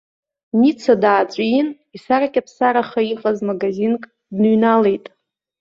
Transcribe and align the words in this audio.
Ница 0.59 0.93
дааҵәин, 1.01 1.67
исаркьаԥсараха 1.95 3.01
иҟаз 3.13 3.37
магазинк 3.49 4.01
дныҩналеит. 4.35 5.05